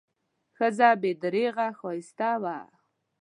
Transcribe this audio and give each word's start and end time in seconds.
ښځه 0.57 0.89
بې 1.01 1.11
درېغه 1.21 1.67
ښایسته 1.79 2.31
وه. 2.41 2.57